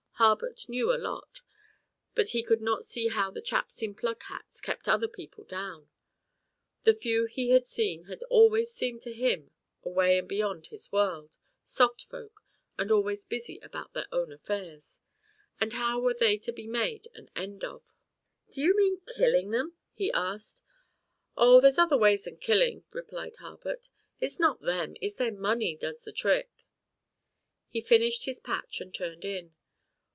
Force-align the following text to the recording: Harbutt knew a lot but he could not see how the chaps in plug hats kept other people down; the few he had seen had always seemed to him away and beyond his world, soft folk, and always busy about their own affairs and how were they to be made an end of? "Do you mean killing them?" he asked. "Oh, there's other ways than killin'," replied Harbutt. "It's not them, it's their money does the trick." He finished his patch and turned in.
Harbutt 0.23 0.69
knew 0.69 0.93
a 0.93 1.01
lot 1.01 1.41
but 2.13 2.29
he 2.29 2.43
could 2.43 2.61
not 2.61 2.85
see 2.85 3.07
how 3.07 3.31
the 3.31 3.41
chaps 3.41 3.81
in 3.81 3.95
plug 3.95 4.21
hats 4.21 4.61
kept 4.61 4.87
other 4.87 5.07
people 5.07 5.43
down; 5.45 5.89
the 6.83 6.93
few 6.93 7.25
he 7.25 7.49
had 7.49 7.65
seen 7.65 8.03
had 8.03 8.21
always 8.29 8.71
seemed 8.71 9.01
to 9.01 9.13
him 9.13 9.49
away 9.81 10.19
and 10.19 10.27
beyond 10.29 10.67
his 10.67 10.91
world, 10.91 11.39
soft 11.63 12.03
folk, 12.05 12.43
and 12.77 12.91
always 12.91 13.25
busy 13.25 13.57
about 13.63 13.93
their 13.93 14.05
own 14.11 14.31
affairs 14.31 14.99
and 15.59 15.73
how 15.73 15.99
were 15.99 16.13
they 16.13 16.37
to 16.37 16.51
be 16.53 16.67
made 16.67 17.07
an 17.15 17.27
end 17.35 17.63
of? 17.63 17.81
"Do 18.51 18.61
you 18.61 18.77
mean 18.77 19.01
killing 19.17 19.49
them?" 19.49 19.73
he 19.91 20.11
asked. 20.11 20.61
"Oh, 21.35 21.59
there's 21.59 21.79
other 21.79 21.97
ways 21.97 22.25
than 22.25 22.37
killin'," 22.37 22.83
replied 22.91 23.37
Harbutt. 23.37 23.89
"It's 24.19 24.39
not 24.39 24.61
them, 24.61 24.93
it's 25.01 25.15
their 25.15 25.33
money 25.33 25.75
does 25.75 26.03
the 26.03 26.11
trick." 26.11 26.63
He 27.69 27.81
finished 27.81 28.25
his 28.25 28.39
patch 28.39 28.79
and 28.79 28.93
turned 28.93 29.25
in. 29.25 29.55